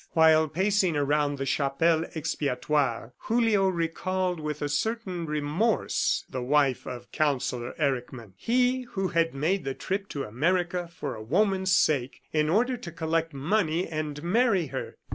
[0.13, 7.11] While pacing around the Chapelle Expiatoire, Julio recalled with a certain remorse the wife of
[7.11, 8.33] Counsellor Erckmann.
[8.35, 12.91] He who had made the trip to America for a woman's sake, in order to
[12.91, 14.97] collect money and marry her!